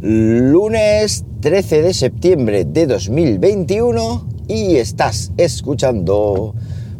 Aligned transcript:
lunes 0.00 1.24
13 1.40 1.82
de 1.82 1.92
septiembre 1.92 2.64
de 2.64 2.86
2021 2.86 4.28
y 4.46 4.76
estás 4.76 5.32
escuchando 5.36 6.54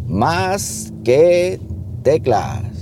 más 0.09 0.93
que 1.05 1.61
teclas. 2.03 2.78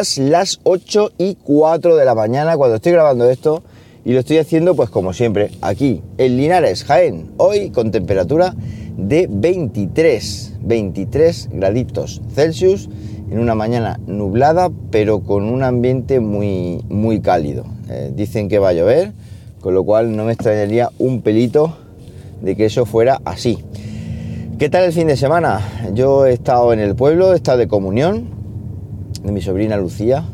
Las 0.00 0.60
8 0.62 1.12
y 1.18 1.34
4 1.34 1.94
de 1.94 2.04
la 2.06 2.14
mañana 2.14 2.56
cuando 2.56 2.76
estoy 2.76 2.92
grabando 2.92 3.28
esto 3.28 3.62
y 4.02 4.14
lo 4.14 4.20
estoy 4.20 4.38
haciendo 4.38 4.74
pues 4.74 4.88
como 4.88 5.12
siempre 5.12 5.50
aquí 5.60 6.00
en 6.16 6.38
Linares, 6.38 6.84
Jaén, 6.84 7.32
hoy 7.36 7.68
con 7.68 7.90
temperatura 7.90 8.54
de 8.96 9.28
23, 9.30 10.54
23 10.62 11.50
graditos 11.52 12.22
Celsius 12.34 12.88
en 13.30 13.40
una 13.40 13.54
mañana 13.54 14.00
nublada 14.06 14.70
pero 14.90 15.20
con 15.20 15.44
un 15.44 15.62
ambiente 15.62 16.18
muy, 16.18 16.82
muy 16.88 17.20
cálido. 17.20 17.66
Eh, 17.90 18.10
dicen 18.16 18.48
que 18.48 18.58
va 18.58 18.70
a 18.70 18.72
llover, 18.72 19.12
con 19.60 19.74
lo 19.74 19.84
cual 19.84 20.16
no 20.16 20.24
me 20.24 20.32
extrañaría 20.32 20.88
un 20.98 21.20
pelito 21.20 21.76
de 22.40 22.56
que 22.56 22.64
eso 22.64 22.86
fuera 22.86 23.20
así. 23.26 23.58
¿Qué 24.58 24.70
tal 24.70 24.84
el 24.84 24.94
fin 24.94 25.08
de 25.08 25.18
semana? 25.18 25.60
Yo 25.92 26.24
he 26.24 26.32
estado 26.32 26.72
en 26.72 26.80
el 26.80 26.94
pueblo, 26.94 27.34
he 27.34 27.36
estado 27.36 27.58
de 27.58 27.68
comunión 27.68 28.39
de 29.22 29.32
mi 29.32 29.40
sobrina 29.40 29.76
Lucía, 29.76 30.24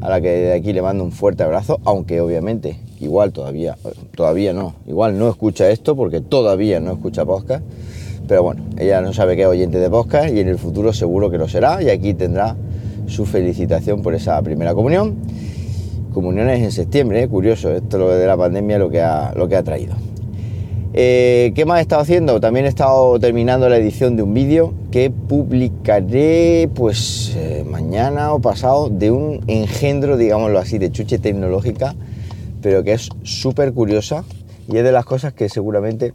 a 0.00 0.08
la 0.08 0.20
que 0.20 0.28
de 0.28 0.52
aquí 0.52 0.72
le 0.72 0.82
mando 0.82 1.04
un 1.04 1.12
fuerte 1.12 1.42
abrazo, 1.42 1.80
aunque 1.84 2.20
obviamente 2.20 2.78
igual 3.00 3.32
todavía, 3.32 3.76
todavía 4.14 4.52
no, 4.52 4.74
igual 4.86 5.18
no 5.18 5.28
escucha 5.28 5.70
esto 5.70 5.96
porque 5.96 6.20
todavía 6.20 6.80
no 6.80 6.92
escucha 6.92 7.24
podcast, 7.24 7.64
pero 8.26 8.42
bueno, 8.42 8.64
ella 8.78 9.00
no 9.00 9.12
sabe 9.12 9.36
que 9.36 9.42
es 9.42 9.48
oyente 9.48 9.78
de 9.78 9.90
podcast 9.90 10.34
y 10.34 10.40
en 10.40 10.48
el 10.48 10.58
futuro 10.58 10.92
seguro 10.92 11.30
que 11.30 11.38
lo 11.38 11.48
será 11.48 11.82
y 11.82 11.90
aquí 11.90 12.14
tendrá 12.14 12.56
su 13.06 13.26
felicitación 13.26 14.02
por 14.02 14.14
esa 14.14 14.40
primera 14.42 14.74
comunión. 14.74 15.14
Comuniones 16.12 16.62
en 16.62 16.70
septiembre, 16.70 17.22
¿eh? 17.22 17.28
curioso, 17.28 17.70
esto 17.72 17.98
lo 17.98 18.08
de 18.10 18.26
la 18.26 18.36
pandemia 18.36 18.78
lo 18.78 18.88
que 18.88 19.02
ha, 19.02 19.32
lo 19.34 19.48
que 19.48 19.56
ha 19.56 19.62
traído. 19.62 19.94
Eh, 20.96 21.50
¿Qué 21.56 21.64
más 21.64 21.80
he 21.80 21.82
estado 21.82 22.02
haciendo? 22.02 22.38
También 22.38 22.66
he 22.66 22.68
estado 22.68 23.18
terminando 23.18 23.68
la 23.68 23.78
edición 23.78 24.14
de 24.14 24.22
un 24.22 24.32
vídeo 24.32 24.72
que 24.92 25.10
publicaré 25.10 26.70
pues 26.72 27.34
eh, 27.36 27.64
mañana 27.68 28.32
o 28.32 28.40
pasado 28.40 28.90
de 28.90 29.10
un 29.10 29.42
engendro, 29.48 30.16
digámoslo 30.16 30.60
así, 30.60 30.78
de 30.78 30.92
chuche 30.92 31.18
tecnológica, 31.18 31.96
pero 32.62 32.84
que 32.84 32.92
es 32.92 33.08
súper 33.24 33.72
curiosa 33.72 34.24
y 34.68 34.76
es 34.76 34.84
de 34.84 34.92
las 34.92 35.04
cosas 35.04 35.32
que 35.32 35.48
seguramente 35.48 36.14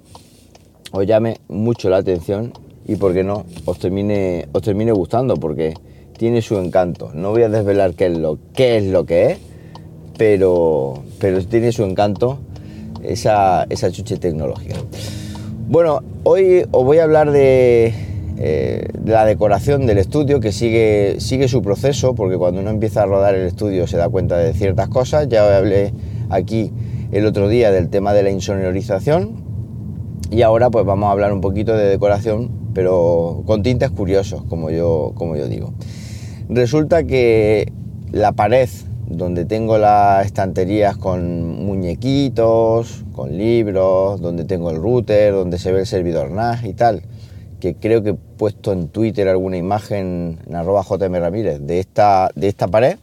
os 0.94 1.06
llame 1.06 1.42
mucho 1.50 1.90
la 1.90 1.98
atención 1.98 2.54
y 2.88 2.96
por 2.96 3.14
qué 3.14 3.26
no 3.26 3.44
os 3.66 3.80
termine, 3.80 4.48
os 4.54 4.62
termine 4.62 4.94
gustando 4.94 5.36
porque 5.36 5.74
tiene 6.18 6.42
su 6.42 6.58
encanto. 6.58 7.12
No 7.14 7.32
voy 7.32 7.44
a 7.44 7.50
desvelar 7.50 7.96
qué 7.96 8.06
es 8.06 8.18
lo, 8.18 8.40
qué 8.54 8.78
es, 8.78 8.86
lo 8.86 9.06
que 9.06 9.32
es, 9.32 9.40
pero, 10.18 11.04
pero 11.20 11.44
tiene 11.44 11.74
su 11.74 11.84
encanto 11.84 12.40
esa, 13.04 13.66
esa 13.70 13.92
chuche 13.92 14.18
tecnológica. 14.18 14.76
Bueno, 15.68 16.02
hoy 16.24 16.66
os 16.72 16.84
voy 16.84 16.98
a 16.98 17.04
hablar 17.04 17.32
de, 17.32 17.94
eh, 18.38 18.88
de, 18.98 19.12
la 19.12 19.26
decoración 19.26 19.86
del 19.86 19.98
estudio 19.98 20.40
que 20.40 20.52
sigue, 20.52 21.18
sigue 21.20 21.48
su 21.48 21.62
proceso, 21.62 22.16
porque 22.16 22.38
cuando 22.38 22.62
uno 22.62 22.70
empieza 22.70 23.04
a 23.04 23.06
rodar 23.06 23.36
el 23.36 23.46
estudio 23.46 23.86
se 23.86 23.98
da 23.98 24.10
cuenta 24.10 24.38
de 24.38 24.54
ciertas 24.54 24.88
cosas. 24.88 25.28
Ya 25.30 25.58
hablé 25.58 25.94
aquí 26.30 26.72
el 27.12 27.26
otro 27.26 27.50
día 27.50 27.72
del 27.72 27.90
tema 27.90 28.14
de 28.14 28.24
la 28.24 28.32
insonorización 28.32 29.44
y 30.32 30.42
ahora 30.44 30.70
pues 30.70 30.86
vamos 30.86 31.08
a 31.08 31.12
hablar 31.12 31.34
un 31.34 31.42
poquito 31.42 31.76
de 31.76 31.86
decoración, 31.86 32.50
pero 32.74 33.44
con 33.46 33.64
tintes 33.64 33.92
curiosos, 33.92 34.44
como 34.44 34.70
yo, 34.70 35.12
como 35.16 35.36
yo 35.36 35.48
digo. 35.48 35.74
Resulta 36.50 37.04
que 37.04 37.72
la 38.12 38.32
pared 38.32 38.70
donde 39.10 39.46
tengo 39.46 39.78
las 39.80 40.26
estanterías 40.26 40.96
con 40.96 41.66
muñequitos, 41.66 43.04
con 43.14 43.38
libros, 43.38 44.22
donde 44.22 44.46
tengo 44.46 44.70
el 44.70 44.78
router, 44.78 45.34
donde 45.34 45.58
se 45.58 45.72
ve 45.72 45.82
el 45.82 45.88
servidor 45.88 46.30
NAS 46.30 46.64
y 46.64 46.74
tal, 46.74 47.02
que 47.60 47.76
creo 47.76 48.04
que 48.04 48.12
he 48.12 48.14
puesto 48.14 48.72
en 48.72 48.88
Twitter 48.88 49.28
alguna 49.28 49.58
imagen 49.58 50.40
en 50.48 50.56
arroba 50.56 50.84
JM 50.88 51.14
Ramírez 51.16 51.60
de 51.62 51.80
esta, 51.80 52.30
de 52.36 52.48
esta 52.48 52.68
pared, 52.68 52.98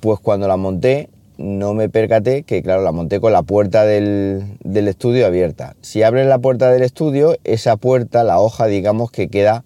pues 0.00 0.20
cuando 0.20 0.46
la 0.46 0.58
monté 0.58 1.08
no 1.38 1.72
me 1.72 1.88
percaté 1.88 2.42
que, 2.42 2.62
claro, 2.62 2.82
la 2.82 2.92
monté 2.92 3.20
con 3.20 3.32
la 3.32 3.42
puerta 3.42 3.84
del, 3.84 4.58
del 4.62 4.88
estudio 4.88 5.24
abierta. 5.26 5.74
Si 5.80 6.02
abres 6.02 6.26
la 6.26 6.38
puerta 6.38 6.70
del 6.70 6.82
estudio, 6.82 7.36
esa 7.44 7.76
puerta, 7.76 8.24
la 8.24 8.40
hoja, 8.40 8.66
digamos 8.66 9.10
que 9.10 9.28
queda 9.28 9.64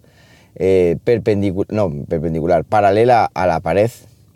eh, 0.55 0.97
perpendicular, 1.03 1.67
no, 1.71 1.91
perpendicular, 2.07 2.63
paralela 2.63 3.29
a 3.33 3.47
la 3.47 3.59
pared 3.59 3.89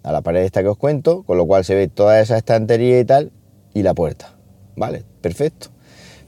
a 0.07 0.13
la 0.13 0.21
pared 0.21 0.43
esta 0.43 0.61
que 0.61 0.69
os 0.69 0.77
cuento, 0.77 1.23
con 1.23 1.37
lo 1.37 1.45
cual 1.45 1.65
se 1.65 1.75
ve 1.75 1.89
toda 1.89 2.21
esa 2.21 2.37
estantería 2.37 2.97
y 2.97 3.03
tal, 3.03 3.33
y 3.73 3.83
la 3.83 3.93
puerta. 3.93 4.35
¿Vale? 4.77 5.03
Perfecto. 5.19 5.67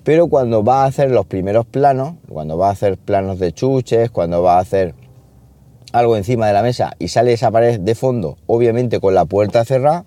Pero 0.04 0.28
cuando 0.28 0.66
va 0.66 0.84
a 0.84 0.88
hacer 0.88 1.12
los 1.12 1.26
primeros 1.26 1.66
planos, 1.66 2.16
cuando 2.28 2.58
va 2.58 2.68
a 2.68 2.72
hacer 2.72 2.98
planos 2.98 3.40
de 3.40 3.54
chuches, 3.54 4.12
cuando 4.12 4.42
va 4.44 4.58
a 4.58 4.60
hacer 4.60 4.96
algo 5.94 6.18
encima 6.18 6.46
de 6.48 6.54
la 6.54 6.62
mesa 6.62 6.92
y 7.00 7.08
sale 7.08 7.32
esa 7.32 7.52
pared 7.52 7.80
de 7.80 7.96
fondo, 7.96 8.38
obviamente 8.48 9.00
con 9.00 9.16
la 9.16 9.24
puerta 9.24 9.64
cerrada, 9.64 10.06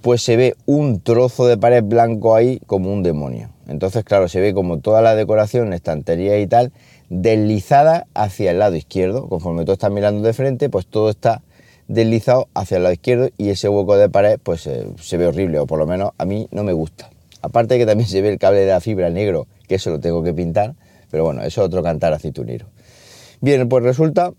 pues 0.00 0.22
se 0.22 0.36
ve 0.36 0.54
un 0.64 1.00
trozo 1.00 1.46
de 1.46 1.58
pared 1.58 1.84
blanco 1.84 2.34
ahí 2.34 2.58
como 2.66 2.90
un 2.90 3.02
demonio. 3.02 3.50
Entonces, 3.68 4.02
claro, 4.02 4.28
se 4.28 4.40
ve 4.40 4.54
como 4.54 4.78
toda 4.78 5.02
la 5.02 5.14
decoración, 5.14 5.74
estantería 5.74 6.38
y 6.38 6.46
tal, 6.46 6.72
deslizada 7.10 8.06
hacia 8.14 8.50
el 8.50 8.60
lado 8.60 8.76
izquierdo. 8.76 9.28
Conforme 9.28 9.66
tú 9.66 9.72
estás 9.72 9.90
mirando 9.90 10.26
de 10.26 10.32
frente, 10.32 10.70
pues 10.70 10.86
todo 10.86 11.10
está 11.10 11.42
deslizado 11.88 12.48
hacia 12.54 12.78
el 12.78 12.84
lado 12.84 12.94
izquierdo 12.94 13.28
y 13.36 13.50
ese 13.50 13.68
hueco 13.68 13.96
de 13.96 14.08
pared 14.08 14.38
pues 14.42 14.66
eh, 14.66 14.86
se 15.00 15.16
ve 15.16 15.26
horrible 15.26 15.58
o 15.58 15.66
por 15.66 15.78
lo 15.78 15.86
menos 15.86 16.12
a 16.18 16.24
mí 16.24 16.48
no 16.50 16.64
me 16.64 16.72
gusta. 16.72 17.10
Aparte 17.42 17.78
que 17.78 17.86
también 17.86 18.08
se 18.08 18.22
ve 18.22 18.30
el 18.30 18.38
cable 18.38 18.60
de 18.60 18.68
la 18.68 18.80
fibra 18.80 19.10
negro, 19.10 19.46
que 19.68 19.76
eso 19.76 19.90
lo 19.90 20.00
tengo 20.00 20.22
que 20.22 20.32
pintar, 20.32 20.74
pero 21.10 21.24
bueno, 21.24 21.42
eso 21.42 21.62
es 21.62 21.66
otro 21.66 21.82
cantar 21.82 22.12
aceitunero. 22.12 22.66
Bien, 23.40 23.68
pues 23.68 23.84
resulta 23.84 24.32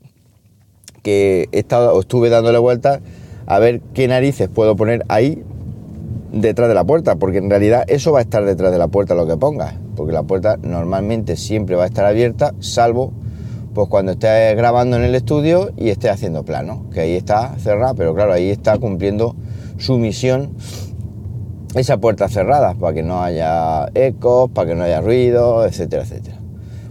que 1.03 1.47
he 1.51 1.59
estado, 1.59 1.99
estuve 1.99 2.29
dándole 2.29 2.57
vueltas 2.57 2.99
a 3.45 3.59
ver 3.59 3.81
qué 3.93 4.07
narices 4.07 4.49
puedo 4.49 4.75
poner 4.75 5.05
ahí 5.07 5.43
detrás 6.31 6.67
de 6.67 6.73
la 6.73 6.83
puerta, 6.83 7.15
porque 7.15 7.37
en 7.37 7.49
realidad 7.49 7.83
eso 7.87 8.11
va 8.11 8.19
a 8.19 8.21
estar 8.23 8.43
detrás 8.43 8.71
de 8.71 8.79
la 8.79 8.87
puerta 8.87 9.13
lo 9.13 9.27
que 9.27 9.37
pongas, 9.37 9.75
porque 9.95 10.11
la 10.11 10.23
puerta 10.23 10.57
normalmente 10.57 11.37
siempre 11.37 11.75
va 11.75 11.83
a 11.83 11.87
estar 11.87 12.05
abierta, 12.05 12.53
salvo 12.59 13.13
pues 13.75 13.89
cuando 13.89 14.13
esté 14.13 14.55
grabando 14.55 14.95
en 14.95 15.03
el 15.03 15.13
estudio 15.15 15.71
y 15.75 15.89
esté 15.89 16.09
haciendo 16.09 16.45
plano, 16.45 16.89
que 16.93 17.01
ahí 17.01 17.15
está 17.15 17.59
cerrada, 17.59 17.93
pero 17.93 18.15
claro, 18.15 18.31
ahí 18.31 18.49
está 18.49 18.77
cumpliendo 18.77 19.35
su 19.77 19.97
misión 19.97 20.55
esa 21.75 21.97
puerta 21.97 22.29
cerrada, 22.29 22.73
para 22.75 22.93
que 22.93 23.03
no 23.03 23.21
haya 23.21 23.89
ecos, 23.93 24.49
para 24.49 24.69
que 24.69 24.75
no 24.75 24.85
haya 24.85 25.01
ruido, 25.01 25.65
etcétera, 25.65 26.03
etcétera. 26.03 26.37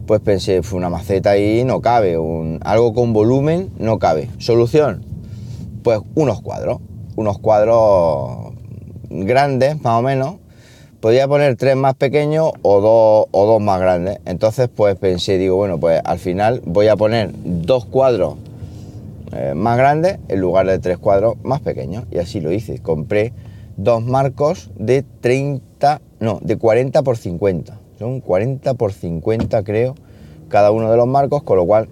Pues 0.06 0.20
pensé, 0.20 0.62
fue 0.62 0.76
una 0.76 0.90
maceta 0.90 1.30
ahí, 1.30 1.64
no 1.64 1.80
cabe, 1.80 2.18
un, 2.18 2.60
algo 2.62 2.92
con 2.92 3.14
volumen 3.14 3.70
no 3.78 3.98
cabe. 3.98 4.28
Solución, 4.36 5.06
pues 5.82 6.00
unos 6.14 6.42
cuadros, 6.42 6.80
unos 7.16 7.38
cuadros 7.38 8.52
grandes 9.08 9.82
más 9.82 10.00
o 10.00 10.02
menos, 10.02 10.34
podía 11.04 11.28
poner 11.28 11.54
tres 11.56 11.76
más 11.76 11.94
pequeños 11.96 12.52
o 12.62 12.80
dos, 12.80 13.26
o 13.30 13.44
dos 13.44 13.60
más 13.60 13.78
grandes. 13.78 14.20
Entonces, 14.24 14.70
pues 14.74 14.96
pensé, 14.96 15.36
digo, 15.36 15.54
bueno, 15.54 15.78
pues 15.78 16.00
al 16.02 16.18
final 16.18 16.62
voy 16.64 16.88
a 16.88 16.96
poner 16.96 17.30
dos 17.44 17.84
cuadros 17.84 18.36
eh, 19.36 19.52
más 19.54 19.76
grandes 19.76 20.18
en 20.28 20.40
lugar 20.40 20.66
de 20.66 20.78
tres 20.78 20.96
cuadros 20.96 21.34
más 21.42 21.60
pequeños. 21.60 22.04
Y 22.10 22.16
así 22.16 22.40
lo 22.40 22.50
hice. 22.52 22.78
Compré 22.78 23.34
dos 23.76 24.02
marcos 24.02 24.70
de 24.78 25.04
30, 25.20 26.00
no, 26.20 26.38
de 26.40 26.56
40 26.56 27.02
por 27.02 27.18
50. 27.18 27.78
Son 27.98 28.20
40 28.20 28.72
por 28.72 28.94
50, 28.94 29.62
creo, 29.62 29.96
cada 30.48 30.70
uno 30.70 30.90
de 30.90 30.96
los 30.96 31.06
marcos, 31.06 31.42
con 31.42 31.58
lo 31.58 31.66
cual 31.66 31.86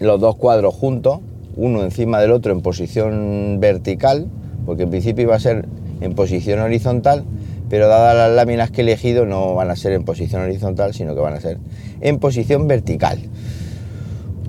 los 0.00 0.20
dos 0.20 0.36
cuadros 0.36 0.74
juntos, 0.74 1.20
uno 1.56 1.82
encima 1.82 2.20
del 2.20 2.32
otro 2.32 2.52
en 2.52 2.60
posición 2.60 3.56
vertical, 3.58 4.26
porque 4.66 4.82
en 4.82 4.90
principio 4.90 5.22
iba 5.22 5.34
a 5.34 5.40
ser 5.40 5.64
en 6.02 6.14
posición 6.14 6.60
horizontal 6.60 7.24
pero 7.72 7.88
dadas 7.88 8.14
las 8.14 8.30
láminas 8.30 8.70
que 8.70 8.82
he 8.82 8.84
elegido 8.84 9.24
no 9.24 9.54
van 9.54 9.70
a 9.70 9.76
ser 9.76 9.92
en 9.92 10.04
posición 10.04 10.42
horizontal, 10.42 10.92
sino 10.92 11.14
que 11.14 11.22
van 11.22 11.32
a 11.32 11.40
ser 11.40 11.56
en 12.02 12.18
posición 12.18 12.68
vertical. 12.68 13.18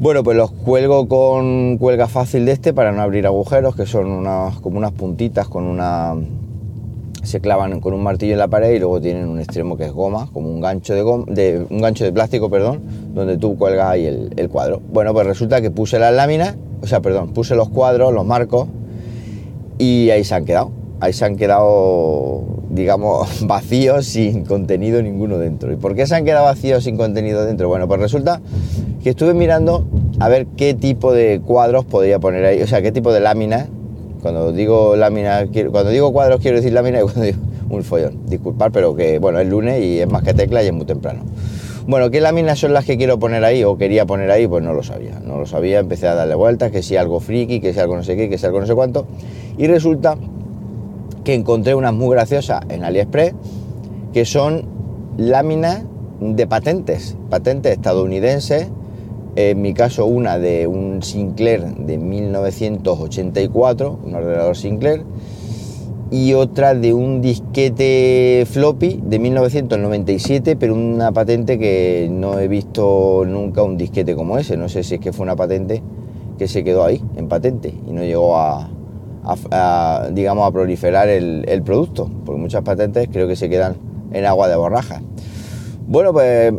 Bueno, 0.02 0.26
pues 0.26 0.36
los 0.36 0.52
cuelgo 0.52 1.08
con 1.08 1.78
cuelga 1.78 2.10
fácil 2.10 2.44
de 2.44 2.52
este 2.52 2.74
para 2.74 2.92
no 2.92 3.02
abrir 3.02 3.26
agujeros, 3.26 3.78
que 3.78 3.86
son 3.86 4.08
unas, 4.08 4.60
como 4.60 4.78
unas 4.78 4.92
puntitas 4.92 5.48
con 5.48 5.64
una... 5.64 6.16
se 7.24 7.40
clavan 7.40 7.80
con 7.80 7.94
un 7.94 8.04
martillo 8.04 8.34
en 8.34 8.40
la 8.40 8.50
pared 8.50 8.74
y 8.74 8.80
luego 8.80 9.00
tienen 9.00 9.30
un 9.30 9.40
extremo 9.40 9.78
que 9.78 9.86
es 9.86 9.94
goma, 9.94 10.28
como 10.34 10.50
un 10.50 10.60
gancho 10.60 10.94
de, 10.94 11.02
goma, 11.04 11.24
un 11.70 11.82
gancho 11.82 12.04
de 12.04 12.12
plástico, 12.12 12.50
perdón, 12.50 12.82
donde 13.14 13.38
tú 13.38 13.58
cuelgas 13.58 13.88
ahí 13.88 14.06
el, 14.06 14.34
el 14.36 14.50
cuadro. 14.50 14.82
Bueno, 14.92 15.14
pues 15.14 15.26
resulta 15.26 15.62
que 15.62 15.72
puse 15.72 15.98
las 15.98 16.14
láminas 16.14 16.58
o 16.84 16.88
sea, 16.88 17.00
perdón, 17.00 17.30
puse 17.30 17.56
los 17.56 17.70
cuadros, 17.70 18.14
los 18.14 18.26
marcos, 18.26 18.68
y 19.78 20.10
ahí 20.10 20.26
se 20.26 20.36
han 20.36 20.44
quedado. 20.44 20.72
Ahí 21.00 21.14
se 21.14 21.24
han 21.24 21.38
quedado, 21.38 22.44
digamos, 22.74 23.46
vacíos 23.48 24.06
sin 24.06 24.46
contenido 24.46 25.02
ninguno 25.02 25.38
dentro. 25.38 25.72
¿Y 25.72 25.76
por 25.76 25.96
qué 25.96 26.06
se 26.08 26.16
han 26.16 26.26
quedado 26.26 26.46
vacíos 26.46 26.84
sin 26.84 26.98
contenido 26.98 27.46
dentro? 27.46 27.68
Bueno, 27.68 27.88
pues 27.88 28.00
resulta 28.00 28.42
que 29.04 29.12
estuve 29.12 29.34
mirando 29.34 29.86
a 30.20 30.30
ver 30.30 30.48
qué 30.58 30.74
tipo 30.74 31.14
de 31.14 31.42
cuadros 31.46 31.86
podría 31.86 32.20
poner 32.20 32.46
ahí, 32.46 32.62
o 32.62 32.68
sea, 32.68 32.82
qué 32.82 32.92
tipo 32.92 33.14
de 33.14 33.20
láminas. 33.20 33.68
Cuando 34.22 34.54
digo 34.54 34.96
láminas, 34.96 35.50
cuando 35.70 35.90
digo 35.90 36.14
cuadros 36.14 36.40
quiero 36.40 36.58
decir 36.58 36.72
láminas 36.72 37.02
y 37.02 37.04
cuando 37.04 37.22
digo 37.22 37.40
un 37.70 37.84
follón. 37.84 38.26
Disculpar, 38.28 38.72
pero 38.72 38.96
que 38.96 39.20
bueno, 39.20 39.40
es 39.40 39.48
lunes 39.48 39.84
y 39.84 40.00
es 40.00 40.10
más 40.10 40.24
que 40.24 40.34
tecla 40.34 40.64
y 40.64 40.68
es 40.68 40.74
muy 40.74 40.86
temprano. 40.86 41.24
Bueno, 41.86 42.10
¿qué 42.10 42.22
láminas 42.22 42.60
son 42.60 42.72
las 42.72 42.86
que 42.86 42.98
quiero 42.98 43.20
poner 43.20 43.44
ahí 43.44 43.66
o 43.66 43.78
quería 43.78 44.06
poner 44.06 44.32
ahí? 44.32 44.48
Pues 44.48 44.64
no 44.64 44.74
lo 44.74 44.84
sabía. 44.84 45.20
No 45.20 45.38
lo 45.38 45.46
sabía, 45.46 45.80
empecé 45.80 46.08
a 46.08 46.16
darle 46.16 46.36
vueltas, 46.36 46.72
que 46.72 46.82
si 46.82 46.96
algo 46.96 47.20
friki, 47.20 47.60
que 47.60 47.74
si 47.74 47.80
algo 47.80 47.98
no 47.98 48.04
sé 48.04 48.16
qué, 48.16 48.30
que 48.30 48.38
si 48.38 48.46
algo 48.46 48.62
no 48.62 48.66
sé 48.66 48.74
cuánto. 48.74 49.06
Y 49.58 49.68
resulta 49.68 50.18
que 51.24 51.34
encontré 51.34 51.74
unas 51.76 51.94
muy 51.94 52.16
graciosas 52.16 52.62
en 52.70 52.84
AliExpress, 52.84 53.34
que 54.14 54.26
son 54.26 54.66
láminas 55.18 55.84
de 56.20 56.48
patentes, 56.48 57.16
patentes 57.30 57.74
estadounidenses. 57.74 58.68
En 59.36 59.62
mi 59.62 59.74
caso, 59.74 60.06
una 60.06 60.38
de 60.38 60.68
un 60.68 61.02
Sinclair 61.02 61.76
de 61.76 61.98
1984, 61.98 64.00
un 64.04 64.14
ordenador 64.14 64.56
Sinclair 64.56 65.04
y 66.12 66.36
otra 66.36 66.76
de 66.76 66.94
un 66.94 67.22
disquete 67.22 68.46
floppy 68.48 69.02
de 69.04 69.18
1997, 69.18 70.56
pero 70.56 70.76
una 70.76 71.12
patente 71.12 71.58
que 71.58 72.08
no 72.12 72.38
he 72.38 72.48
visto 72.48 73.24
nunca 73.26 73.64
un 73.64 73.78
disquete 73.78 74.14
como 74.14 74.38
ese. 74.38 74.56
No 74.56 74.70
sé 74.70 74.84
si 74.84 74.94
es 74.96 75.02
que 75.02 75.12
fue 75.12 75.24
una 75.24 75.36
patente 75.36 75.82
que 76.38 76.48
se 76.48 76.64
quedó 76.64 76.84
ahí, 76.84 77.04
en 77.16 77.28
patente, 77.28 77.74
y 77.88 77.94
no 77.94 78.04
llegó 78.04 78.38
a, 78.38 78.70
digamos, 80.12 80.48
a 80.48 80.52
proliferar 80.52 81.10
el, 81.10 81.46
el, 81.48 81.64
producto, 81.64 82.10
porque 82.26 82.42
muchas 82.42 82.64
patentes 82.64 83.08
creo 83.12 83.28
que 83.28 83.36
se 83.36 83.50
quedan 83.50 83.76
en 84.12 84.26
agua 84.26 84.48
de 84.48 84.56
borraja. 84.56 85.02
Bueno, 85.86 86.14
pues 86.14 86.54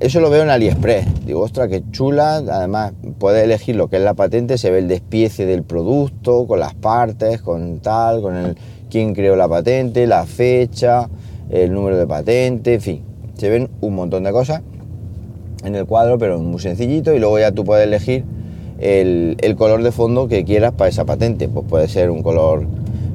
eso 0.00 0.20
lo 0.20 0.30
veo 0.30 0.42
en 0.42 0.50
AliExpress. 0.50 1.26
Digo, 1.26 1.40
ostras, 1.40 1.68
qué 1.68 1.82
chula. 1.90 2.36
Además, 2.36 2.92
puedes 3.18 3.42
elegir 3.44 3.76
lo 3.76 3.88
que 3.88 3.96
es 3.96 4.02
la 4.02 4.14
patente, 4.14 4.58
se 4.58 4.70
ve 4.70 4.78
el 4.78 4.88
despiece 4.88 5.46
del 5.46 5.62
producto, 5.62 6.46
con 6.46 6.60
las 6.60 6.74
partes, 6.74 7.40
con 7.40 7.80
tal, 7.80 8.20
con 8.20 8.36
el 8.36 8.56
quién 8.90 9.14
creó 9.14 9.36
la 9.36 9.48
patente, 9.48 10.06
la 10.06 10.26
fecha, 10.26 11.08
el 11.50 11.72
número 11.72 11.96
de 11.96 12.06
patente, 12.06 12.74
en 12.74 12.80
fin, 12.80 13.02
se 13.36 13.48
ven 13.50 13.68
un 13.80 13.94
montón 13.94 14.24
de 14.24 14.32
cosas 14.32 14.62
en 15.64 15.74
el 15.74 15.86
cuadro, 15.86 16.18
pero 16.18 16.38
muy 16.38 16.60
sencillito 16.60 17.14
y 17.14 17.18
luego 17.18 17.38
ya 17.38 17.52
tú 17.52 17.64
puedes 17.64 17.86
elegir 17.86 18.24
el, 18.78 19.56
color 19.56 19.82
de 19.82 19.92
fondo 19.92 20.28
que 20.28 20.44
quieras 20.44 20.72
para 20.72 20.88
esa 20.88 21.04
patente, 21.04 21.48
pues 21.48 21.66
puede 21.68 21.88
ser 21.88 22.10
un 22.10 22.22
color 22.22 22.66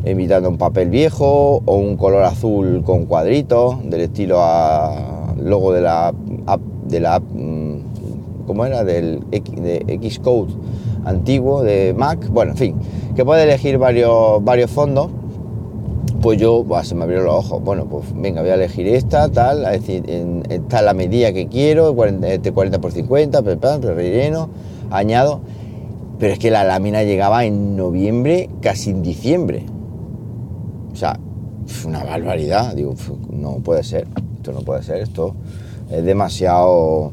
imitando 0.06 0.50
un 0.50 0.58
papel 0.58 0.90
viejo 0.90 1.62
o 1.66 1.76
un 1.76 1.96
color 1.96 2.24
azul 2.24 2.84
con 2.84 3.06
cuadritos 3.06 3.78
del 3.90 4.02
estilo 4.02 4.40
a 4.40 5.34
logo 5.38 5.74
de 5.74 5.82
la 5.82 6.14
app, 6.48 6.62
de 6.88 7.00
la 7.00 7.20
mm, 7.20 8.46
¿cómo 8.48 8.66
era? 8.66 8.84
Del 8.84 9.22
de 9.30 10.00
Xcode 10.10 10.54
antiguo 11.06 11.64
de 11.64 11.96
Mac, 11.98 12.28
bueno, 12.30 12.52
en 12.52 12.58
fin, 12.58 12.76
que 13.16 13.26
puedes 13.26 13.44
elegir 13.44 13.78
varios, 13.78 14.44
varios 14.44 14.70
fondos 14.70 15.10
pues 16.22 16.40
yo, 16.40 16.64
se 16.84 16.94
me 16.96 17.04
abrieron 17.04 17.26
los 17.26 17.36
ojos. 17.36 17.64
Bueno, 17.64 17.86
pues 17.86 18.06
venga, 18.16 18.42
voy 18.42 18.52
a 18.52 18.54
elegir 18.54 18.88
esta, 18.88 19.30
tal, 19.30 19.66
es 19.66 19.82
decir, 19.82 20.04
está 20.50 20.82
la 20.82 20.94
medida 20.94 21.34
que 21.34 21.48
quiero, 21.48 21.94
40, 21.96 22.28
este 22.28 22.52
40 22.52 22.80
por 22.80 22.92
50, 22.92 23.42
relleno, 23.42 24.50
añado. 24.92 25.42
Pero 26.20 26.34
es 26.34 26.40
que 26.40 26.52
la 26.52 26.64
lámina 26.64 27.04
llegaba 27.04 27.46
en 27.46 27.76
noviembre, 27.76 28.50
casi 28.62 28.92
en 28.92 29.02
diciembre. 29.02 29.66
O 30.94 30.96
sea, 30.96 31.20
una 31.86 32.04
barbaridad. 32.04 32.76
Digo, 32.76 32.96
no 33.32 33.56
puede 33.56 33.84
ser, 33.84 34.08
esto 34.36 34.52
no 34.52 34.62
puede 34.62 34.84
ser, 34.84 35.02
esto 35.02 35.36
es 35.90 36.04
demasiado, 36.04 37.12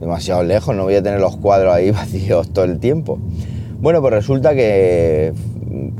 demasiado 0.00 0.42
lejos, 0.42 0.74
no 0.74 0.84
voy 0.84 0.94
a 0.94 1.02
tener 1.02 1.20
los 1.20 1.36
cuadros 1.36 1.74
ahí 1.74 1.90
vacíos 1.92 2.48
todo 2.50 2.64
el 2.64 2.78
tiempo. 2.78 3.18
Bueno, 3.80 4.00
pues 4.00 4.14
resulta 4.14 4.54
que 4.54 5.34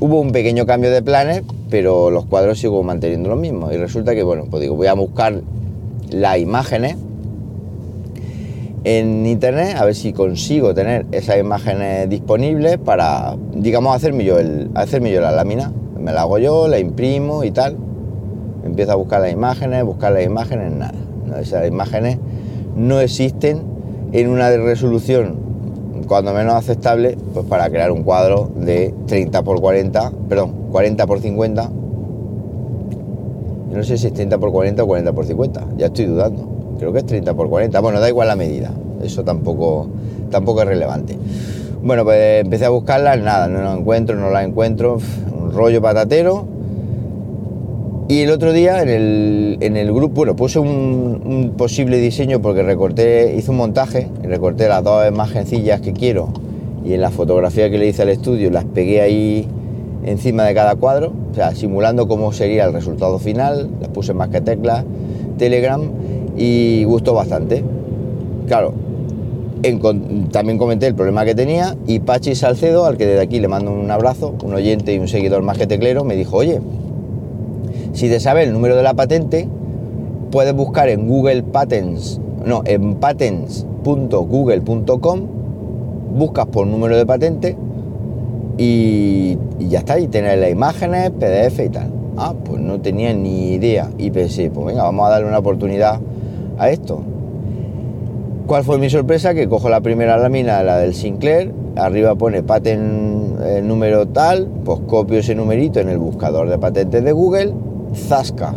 hubo 0.00 0.20
un 0.20 0.32
pequeño 0.32 0.64
cambio 0.66 0.90
de 0.90 1.02
planes, 1.02 1.42
pero 1.68 2.10
los 2.10 2.24
cuadros 2.26 2.58
sigo 2.58 2.82
manteniendo 2.82 3.28
lo 3.28 3.36
mismo. 3.36 3.70
Y 3.70 3.76
resulta 3.76 4.14
que, 4.14 4.22
bueno, 4.22 4.46
pues 4.50 4.62
digo, 4.62 4.76
voy 4.76 4.86
a 4.86 4.94
buscar 4.94 5.42
las 6.10 6.38
imágenes 6.38 6.96
en 8.86 9.26
internet 9.26 9.76
a 9.76 9.84
ver 9.84 9.96
si 9.96 10.12
consigo 10.12 10.72
tener 10.72 11.06
esas 11.10 11.38
imágenes 11.38 12.08
disponibles 12.08 12.78
para, 12.78 13.34
digamos, 13.52 13.96
hacerme 13.96 14.24
yo, 14.24 14.38
el, 14.38 14.70
hacerme 14.76 15.10
yo 15.10 15.20
la 15.20 15.32
lámina. 15.32 15.72
Me 15.98 16.12
la 16.12 16.20
hago 16.20 16.38
yo, 16.38 16.68
la 16.68 16.78
imprimo 16.78 17.42
y 17.42 17.50
tal. 17.50 17.76
Empiezo 18.64 18.92
a 18.92 18.94
buscar 18.94 19.22
las 19.22 19.32
imágenes, 19.32 19.82
buscar 19.82 20.12
las 20.12 20.22
imágenes, 20.22 20.70
nada. 20.70 20.94
Esas 21.40 21.66
imágenes 21.66 22.18
no 22.76 23.00
existen 23.00 23.62
en 24.12 24.28
una 24.28 24.50
resolución 24.56 25.34
cuando 26.06 26.32
menos 26.32 26.54
aceptable 26.54 27.18
pues 27.34 27.44
para 27.46 27.68
crear 27.68 27.90
un 27.90 28.04
cuadro 28.04 28.48
de 28.54 28.94
30 29.06 29.42
por 29.42 29.60
40, 29.60 30.12
perdón, 30.28 30.52
40 30.70 31.06
por 31.08 31.18
50. 31.18 31.70
no 33.72 33.82
sé 33.82 33.98
si 33.98 34.06
es 34.06 34.14
30 34.14 34.38
por 34.38 34.52
40 34.52 34.84
o 34.84 34.86
40 34.86 35.12
por 35.12 35.26
50, 35.26 35.66
ya 35.76 35.86
estoy 35.86 36.04
dudando. 36.04 36.55
Creo 36.78 36.92
que 36.92 36.98
es 36.98 37.06
30 37.06 37.34
por 37.34 37.48
40. 37.48 37.80
Bueno, 37.80 38.00
da 38.00 38.08
igual 38.08 38.28
la 38.28 38.36
medida, 38.36 38.70
eso 39.02 39.24
tampoco, 39.24 39.88
tampoco 40.30 40.62
es 40.62 40.68
relevante. 40.68 41.16
Bueno, 41.82 42.04
pues 42.04 42.44
empecé 42.44 42.64
a 42.64 42.70
buscarlas, 42.70 43.18
nada, 43.20 43.48
no 43.48 43.62
la 43.62 43.72
encuentro, 43.74 44.16
no 44.16 44.30
la 44.30 44.42
encuentro, 44.42 44.98
un 45.38 45.52
rollo 45.52 45.80
patatero. 45.80 46.46
Y 48.08 48.20
el 48.20 48.30
otro 48.30 48.52
día 48.52 48.82
en 48.82 49.76
el, 49.76 49.92
grupo, 49.92 50.16
bueno, 50.16 50.36
puse 50.36 50.58
un, 50.60 51.54
posible 51.56 51.98
diseño 51.98 52.40
porque 52.40 52.62
recorté, 52.62 53.34
hice 53.36 53.50
un 53.50 53.56
montaje, 53.56 54.08
recorté 54.22 54.68
las 54.68 54.84
dos 54.84 55.08
imagencillas 55.08 55.80
que 55.80 55.92
quiero. 55.92 56.28
Y 56.84 56.92
en 56.92 57.00
la 57.00 57.10
fotografía 57.10 57.68
que 57.68 57.78
le 57.78 57.88
hice 57.88 58.02
al 58.02 58.10
estudio 58.10 58.50
las 58.50 58.64
pegué 58.64 59.00
ahí 59.00 59.48
encima 60.04 60.44
de 60.44 60.54
cada 60.54 60.76
cuadro, 60.76 61.12
o 61.32 61.34
sea, 61.34 61.52
simulando 61.54 62.06
cómo 62.06 62.32
sería 62.32 62.64
el 62.64 62.72
resultado 62.72 63.18
final, 63.18 63.68
las 63.80 63.90
puse 63.90 64.14
más 64.14 64.28
que 64.28 64.40
teclas, 64.40 64.84
Telegram 65.36 65.82
y 66.36 66.84
gustó 66.84 67.14
bastante. 67.14 67.64
Claro, 68.46 68.74
también 70.30 70.58
comenté 70.58 70.86
el 70.86 70.94
problema 70.94 71.24
que 71.24 71.34
tenía 71.34 71.76
y 71.86 72.00
Pachi 72.00 72.34
Salcedo, 72.34 72.84
al 72.84 72.96
que 72.96 73.06
desde 73.06 73.22
aquí 73.22 73.40
le 73.40 73.48
mando 73.48 73.72
un 73.72 73.90
abrazo, 73.90 74.34
un 74.44 74.54
oyente 74.54 74.94
y 74.94 74.98
un 74.98 75.08
seguidor 75.08 75.42
más 75.42 75.58
que 75.58 75.66
teclero, 75.66 76.04
me 76.04 76.14
dijo, 76.14 76.36
oye, 76.36 76.60
si 77.92 78.08
te 78.08 78.20
sabe 78.20 78.44
el 78.44 78.52
número 78.52 78.76
de 78.76 78.82
la 78.82 78.94
patente, 78.94 79.48
puedes 80.30 80.54
buscar 80.54 80.88
en 80.88 81.08
Google 81.08 81.42
Patents, 81.42 82.20
no, 82.44 82.62
en 82.64 82.94
patents.google.com, 82.96 85.20
buscas 86.16 86.46
por 86.46 86.66
número 86.66 86.96
de 86.96 87.06
patente 87.06 87.56
y, 88.58 89.38
ya 89.58 89.80
está, 89.80 89.98
y 89.98 90.08
tener 90.08 90.38
las 90.38 90.50
imágenes, 90.50 91.10
PDF 91.10 91.60
y 91.64 91.68
tal. 91.70 91.92
Ah, 92.18 92.34
pues 92.44 92.60
no 92.60 92.80
tenía 92.80 93.12
ni 93.12 93.52
idea 93.52 93.90
y 93.98 94.10
pensé, 94.10 94.50
pues 94.50 94.66
venga, 94.66 94.84
vamos 94.84 95.06
a 95.06 95.10
darle 95.10 95.28
una 95.28 95.38
oportunidad 95.38 96.00
a 96.58 96.70
esto. 96.70 97.02
¿Cuál 98.46 98.62
fue 98.62 98.78
mi 98.78 98.88
sorpresa? 98.88 99.34
Que 99.34 99.48
cojo 99.48 99.68
la 99.68 99.80
primera 99.80 100.16
lámina, 100.16 100.62
la 100.62 100.78
del 100.78 100.94
Sinclair, 100.94 101.52
arriba 101.76 102.14
pone 102.14 102.42
patent 102.42 103.40
eh, 103.42 103.60
número 103.62 104.06
tal, 104.06 104.46
pues 104.64 104.80
copio 104.86 105.18
ese 105.18 105.34
numerito 105.34 105.80
en 105.80 105.88
el 105.88 105.98
buscador 105.98 106.48
de 106.48 106.58
patentes 106.58 107.02
de 107.02 107.12
Google 107.12 107.52
Zasca. 107.94 108.54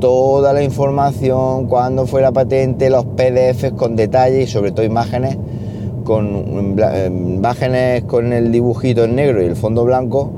Toda 0.00 0.52
la 0.52 0.62
información, 0.62 1.66
cuándo 1.66 2.06
fue 2.06 2.22
la 2.22 2.32
patente, 2.32 2.90
los 2.90 3.04
PDFs 3.04 3.72
con 3.76 3.96
detalle 3.96 4.42
y 4.42 4.46
sobre 4.46 4.72
todo 4.72 4.84
imágenes 4.84 5.38
con 6.04 6.78
imágenes 7.36 8.04
con 8.04 8.32
el 8.32 8.50
dibujito 8.50 9.04
en 9.04 9.14
negro 9.14 9.42
y 9.42 9.44
el 9.44 9.56
fondo 9.56 9.84
blanco 9.84 10.32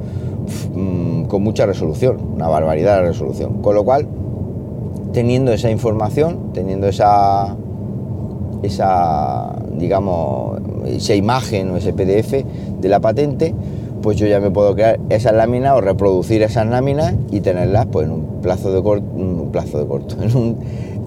mm, 0.74 1.24
con 1.24 1.42
mucha 1.42 1.64
resolución, 1.64 2.18
una 2.34 2.48
barbaridad 2.48 2.96
de 2.96 3.08
resolución. 3.08 3.62
Con 3.62 3.76
lo 3.76 3.84
cual, 3.84 4.08
teniendo 5.12 5.52
esa 5.52 5.70
información, 5.70 6.52
teniendo 6.52 6.88
esa 6.88 7.56
esa 8.62 9.56
digamos 9.72 10.60
esa 10.86 11.14
imagen 11.14 11.70
o 11.70 11.76
ese 11.76 11.92
PDF 11.92 12.44
de 12.80 12.88
la 12.88 13.00
patente, 13.00 13.54
pues 14.02 14.16
yo 14.16 14.26
ya 14.26 14.40
me 14.40 14.50
puedo 14.50 14.74
crear 14.74 14.98
esas 15.08 15.34
láminas 15.34 15.76
o 15.76 15.80
reproducir 15.80 16.42
esas 16.42 16.66
láminas 16.66 17.14
y 17.30 17.40
tenerlas 17.40 17.86
pues 17.86 18.06
en 18.06 18.12
un 18.12 18.40
plazo 18.42 18.72
de 18.72 18.82
corto, 18.82 19.04
un 19.14 19.50
plazo 19.52 19.78
de 19.78 19.86
corto, 19.86 20.16
en 20.22 20.36
un 20.36 20.58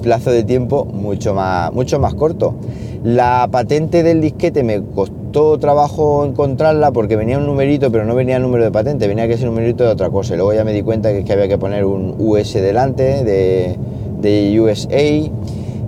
plazo 0.01 0.31
de 0.31 0.43
tiempo 0.43 0.85
mucho 0.85 1.33
más, 1.33 1.71
mucho 1.73 1.99
más 1.99 2.13
corto. 2.13 2.55
La 3.03 3.47
patente 3.51 4.03
del 4.03 4.21
disquete 4.21 4.63
me 4.63 4.81
costó 4.81 5.57
trabajo 5.59 6.25
encontrarla 6.25 6.91
porque 6.91 7.15
venía 7.15 7.37
un 7.37 7.45
numerito, 7.45 7.91
pero 7.91 8.05
no 8.05 8.15
venía 8.15 8.37
el 8.37 8.43
número 8.43 8.63
de 8.63 8.71
patente, 8.71 9.07
venía 9.07 9.27
que 9.27 9.33
ese 9.33 9.45
numerito 9.45 9.83
de 9.83 9.89
otra 9.89 10.09
cosa. 10.09 10.35
Luego 10.35 10.53
ya 10.53 10.63
me 10.63 10.73
di 10.73 10.83
cuenta 10.83 11.11
que, 11.11 11.19
es 11.19 11.25
que 11.25 11.33
había 11.33 11.47
que 11.47 11.57
poner 11.57 11.85
un 11.85 12.15
US 12.19 12.53
delante 12.53 13.23
de, 13.23 13.77
de 14.23 14.59
USA 14.59 15.31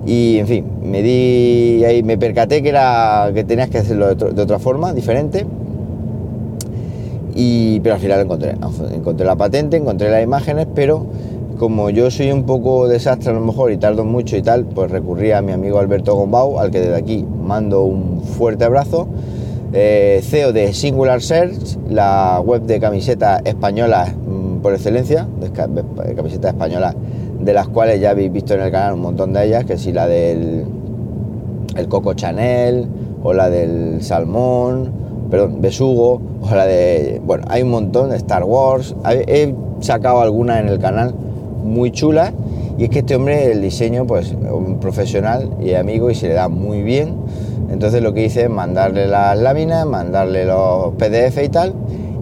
y 0.06 0.38
en 0.38 0.48
fin, 0.48 0.66
me 0.84 1.02
di 1.02 1.84
ahí, 1.84 2.04
me 2.04 2.18
percaté 2.20 2.62
que 2.62 2.70
era 2.70 3.32
que 3.34 3.44
tenías 3.44 3.70
que 3.70 3.80
hacerlo 3.80 4.14
de, 4.14 4.42
otra 4.42 4.60
forma, 4.60 4.94
diferente 4.94 5.48
y, 7.34 7.80
pero 7.80 7.96
al 7.96 8.02
final 8.02 8.22
encontré. 8.22 8.56
Encontré 8.94 9.26
la 9.26 9.36
patente, 9.36 9.78
encontré 9.78 10.10
las 10.10 10.24
imágenes, 10.24 10.68
pero 10.74 11.06
como 11.58 11.90
yo 11.90 12.12
soy 12.12 12.32
un 12.32 12.44
poco 12.44 12.88
desastre 12.88 13.32
a 13.32 13.34
lo 13.34 13.42
mejor 13.42 13.72
y 13.72 13.78
tardo 13.78 14.06
mucho 14.06 14.38
y 14.38 14.42
tal, 14.42 14.66
pues 14.66 14.92
recurrí 14.92 15.32
a 15.32 15.42
mi 15.42 15.52
amigo 15.52 15.80
Alberto 15.80 16.16
Gombau, 16.16 16.60
al 16.60 16.70
que 16.70 16.80
desde 16.82 16.96
aquí 16.96 17.26
mando 17.42 17.84
un 17.84 18.22
fuerte 18.22 18.64
abrazo. 18.64 19.08
Eh, 19.74 20.22
CEO 20.24 20.54
de 20.54 20.74
Singular 20.74 21.22
Search, 21.22 21.78
la 21.90 22.42
web 22.46 22.62
de 22.62 22.80
camisetas 22.80 23.42
españolas 23.44 24.14
mm, 24.16 24.60
por 24.62 24.74
excelencia, 24.74 25.28
de, 25.42 25.52
camisetas 26.16 26.54
españolas, 26.54 26.96
de 27.40 27.54
las 27.54 27.68
cuales 27.68 28.00
ya 28.00 28.12
habéis 28.12 28.32
visto 28.32 28.54
en 28.54 28.62
el 28.62 28.72
canal 28.72 28.94
un 28.94 29.02
montón 29.02 29.34
de 29.34 29.46
ellas, 29.46 29.66
que 29.66 29.78
si 29.78 29.92
la 29.92 30.08
del 30.08 30.66
el 31.76 31.88
Coco 31.88 32.14
Chanel, 32.14 32.88
o 33.24 33.34
la 33.34 33.50
del 33.50 34.02
Salmón, 34.02 34.92
perdón, 35.30 35.62
Besugo, 35.62 36.22
o 36.42 36.56
la 36.56 36.66
de. 36.66 37.22
Bueno, 37.26 37.44
hay 37.50 37.64
un 37.64 37.72
montón 37.72 38.10
de 38.10 38.18
Star 38.18 38.44
Wars. 38.44 38.96
He 39.06 39.54
sacado 39.80 40.22
algunas 40.22 40.60
en 40.60 40.70
el 40.70 40.80
canal 40.80 41.14
muy 41.64 41.92
chulas. 41.92 42.34
Y 42.78 42.84
es 42.84 42.90
que 42.90 43.00
este 43.00 43.16
hombre, 43.16 43.52
el 43.52 43.62
diseño, 43.62 44.06
pues 44.06 44.34
un 44.34 44.80
profesional 44.80 45.50
y 45.62 45.74
amigo 45.74 46.12
y 46.12 46.16
se 46.16 46.28
le 46.28 46.34
da 46.34 46.50
muy 46.50 46.84
bien. 46.84 47.16
Entonces 47.72 48.02
lo 48.02 48.14
que 48.14 48.26
hice 48.26 48.44
es 48.44 48.50
mandarle 48.50 49.08
las 49.08 49.38
láminas, 49.38 49.86
mandarle 49.86 50.46
los 50.46 50.94
PDF 50.96 51.42
y 51.44 51.50
tal. 51.50 51.74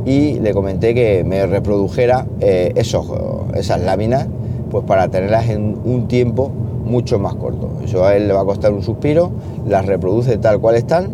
Y 0.05 0.39
le 0.39 0.53
comenté 0.53 0.93
que 0.93 1.23
me 1.23 1.45
reprodujera 1.45 2.27
eh, 2.39 2.71
esos, 2.75 3.07
esas 3.55 3.81
láminas, 3.81 4.27
pues 4.73 4.85
para 4.85 5.07
tenerlas 5.07 5.49
en 5.49 5.77
un 5.85 6.07
tiempo 6.07 6.49
mucho 6.83 7.19
más 7.19 7.35
corto. 7.35 7.69
Eso 7.85 8.05
a 8.05 8.15
él 8.15 8.27
le 8.27 8.33
va 8.33 8.41
a 8.41 8.45
costar 8.45 8.73
un 8.73 8.81
suspiro, 8.81 9.29
las 9.67 9.85
reproduce 9.85 10.35
tal 10.39 10.59
cual 10.59 10.77
están, 10.77 11.11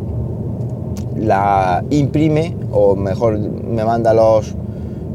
la 1.17 1.83
imprime 1.89 2.55
o 2.71 2.95
mejor 2.95 3.37
me 3.37 3.83
manda 3.83 4.13
los, 4.13 4.55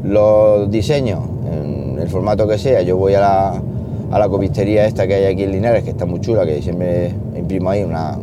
los 0.03 0.69
diseños 0.69 1.21
en 1.51 1.97
el 1.97 2.07
formato 2.07 2.47
que 2.47 2.59
sea. 2.59 2.83
Yo 2.83 2.97
voy 2.97 3.15
a 3.15 3.19
la, 3.19 3.61
a 4.11 4.19
la 4.19 4.29
copistería 4.29 4.85
esta 4.85 5.07
que 5.07 5.15
hay 5.15 5.25
aquí 5.25 5.41
en 5.41 5.51
Linares, 5.51 5.83
que 5.83 5.89
está 5.89 6.05
muy 6.05 6.21
chula, 6.21 6.45
que 6.45 6.61
siempre 6.61 7.15
imprimo 7.35 7.71
ahí 7.71 7.83
una, 7.83 8.15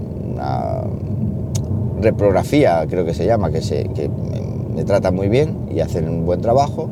reprografía, 2.00 2.86
creo 2.88 3.04
que 3.04 3.14
se 3.14 3.26
llama, 3.26 3.50
que, 3.50 3.60
se, 3.60 3.84
que 3.94 4.08
me 4.72 4.84
trata 4.84 5.10
muy 5.10 5.28
bien 5.28 5.56
y 5.68 5.80
hacen 5.80 6.08
un 6.08 6.26
buen 6.26 6.40
trabajo 6.40 6.88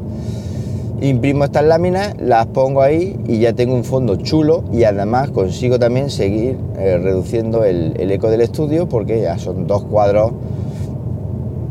imprimo 1.00 1.45
estas 1.45 1.64
láminas, 1.64 2.14
las 2.21 2.47
pongo 2.47 2.83
ahí 2.83 3.19
y 3.26 3.38
ya 3.38 3.52
tengo 3.54 3.75
un 3.75 3.85
fondo 3.85 4.16
chulo 4.16 4.64
y 4.73 4.85
además 4.85 5.30
consigo 5.30 5.78
también 5.78 6.11
seguir 6.11 6.59
eh, 6.78 6.99
reduciendo 6.99 7.64
el, 7.64 8.11
eco 8.11 8.30
del 8.30 8.42
estudio 8.42 8.88
porque 8.88 9.21
ya 9.21 9.38
son 9.38 9.66
dos 9.66 9.85
cuadros 9.85 10.33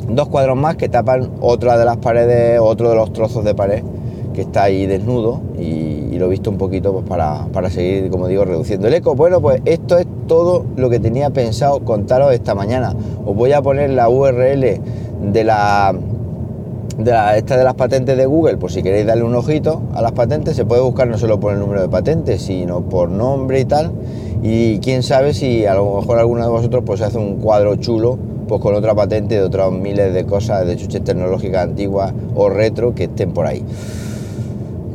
dos 0.09 0.27
cuadros 0.29 0.57
más 0.57 0.75
que 0.75 0.89
tapan 0.89 1.29
otra 1.41 1.77
de 1.77 1.86
las 1.86 1.98
paredes, 1.98 2.59
otro 2.59 2.89
de 2.89 2.95
los 2.95 3.13
trozos 3.13 3.43
de 3.43 3.53
pared 3.53 3.83
que 4.33 4.41
está 4.41 4.63
ahí 4.63 4.88
desnudo 4.88 5.41
y, 5.59 5.98
lo 6.19 6.25
he 6.25 6.29
visto 6.29 6.50
un 6.50 6.57
poquito 6.57 6.91
pues, 6.91 7.05
para, 7.05 7.45
para, 7.53 7.69
seguir, 7.69 8.09
como 8.09 8.27
digo, 8.27 8.43
reduciendo 8.43 8.89
el 8.89 8.93
eco. 8.93 9.15
Bueno, 9.15 9.39
pues 9.39 9.62
esto 9.63 9.98
es 9.98 10.05
todo 10.27 10.65
lo 10.75 10.89
que 10.89 11.00
tenía 11.00 11.29
pensado 11.29 11.79
contaros 11.86 12.33
esta 12.33 12.53
mañana. 12.55 12.93
Os 13.25 13.33
voy 13.33 13.53
a 13.53 13.62
poner 13.62 13.91
la 13.91 14.09
URL 14.09 14.81
de 15.31 15.43
la 15.45 15.95
de 17.00 17.13
esta 17.38 17.58
de 17.58 17.63
las 17.63 17.75
patentes 17.75 18.18
de 18.18 18.25
Google, 18.25 18.58
por 18.58 18.72
si 18.72 18.84
queréis 18.84 19.06
darle 19.06 19.24
un 19.24 19.34
ojito 19.34 19.82
a 19.94 20.01
las 20.01 20.12
patentes, 20.12 20.58
se 20.58 20.65
puede 20.65 20.82
buscar 20.82 21.08
no 21.08 21.18
solo 21.18 21.39
por 21.39 21.53
el 21.53 21.60
número 21.60 21.82
de 21.82 21.88
patentes, 21.88 22.41
sino 22.41 22.82
por 22.82 23.10
nombre 23.10 23.62
y 23.62 23.65
tal. 23.65 23.91
Y 24.44 24.79
quién 24.79 25.01
sabe 25.01 25.34
si 25.34 25.65
a 25.65 25.75
lo 25.75 25.96
mejor 25.96 26.20
alguno 26.20 26.44
de 26.44 26.50
vosotros 26.50 26.84
pues 26.86 27.01
hace 27.01 27.18
un 27.18 27.38
cuadro 27.38 27.77
chulo 27.77 28.20
pues 28.50 28.62
con 28.62 28.75
otra 28.75 28.94
patente 28.96 29.36
de 29.36 29.41
otras 29.44 29.72
miles 29.72 30.13
de 30.13 30.25
cosas, 30.25 30.68
de 30.68 30.75
chuches 30.75 31.01
tecnológicas 31.03 31.63
antiguas 31.63 32.13
o 32.36 32.50
retro 32.50 32.94
que 32.94 33.06
estén 33.06 33.32
por 33.32 33.46
ahí. 33.46 33.63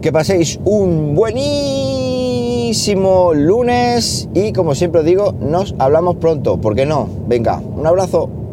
Que 0.03 0.13
paséis 0.13 0.61
un 0.65 1.15
buenísimo 1.15 2.75
lunes 3.33 4.29
y 4.35 4.53
como 4.53 4.75
siempre 4.75 5.01
os 5.01 5.07
digo, 5.07 5.33
nos 5.41 5.75
hablamos 5.79 6.17
pronto, 6.17 6.59
¿por 6.59 6.75
qué 6.75 6.85
no? 6.85 7.09
Venga, 7.27 7.63
un 7.75 7.87
abrazo. 7.87 8.44